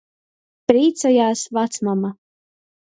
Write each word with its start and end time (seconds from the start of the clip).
Prīcojās 0.71 1.47
vacmama. 1.59 2.15